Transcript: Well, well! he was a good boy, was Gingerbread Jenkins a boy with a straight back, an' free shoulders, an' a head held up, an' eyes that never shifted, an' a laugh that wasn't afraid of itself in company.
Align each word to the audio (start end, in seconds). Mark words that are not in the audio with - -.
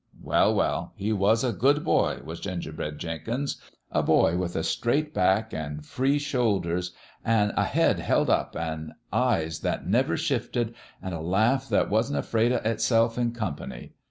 Well, 0.23 0.55
well! 0.55 0.93
he 0.95 1.13
was 1.13 1.43
a 1.43 1.53
good 1.53 1.83
boy, 1.83 2.21
was 2.25 2.39
Gingerbread 2.39 2.97
Jenkins 2.97 3.61
a 3.91 4.01
boy 4.01 4.35
with 4.35 4.55
a 4.55 4.63
straight 4.63 5.13
back, 5.13 5.53
an' 5.53 5.81
free 5.81 6.17
shoulders, 6.17 6.93
an' 7.23 7.53
a 7.55 7.65
head 7.65 7.99
held 7.99 8.27
up, 8.27 8.55
an' 8.55 8.95
eyes 9.13 9.59
that 9.59 9.85
never 9.85 10.17
shifted, 10.17 10.73
an' 11.03 11.13
a 11.13 11.21
laugh 11.21 11.69
that 11.69 11.91
wasn't 11.91 12.17
afraid 12.17 12.51
of 12.51 12.65
itself 12.65 13.15
in 13.15 13.31
company. 13.31 13.93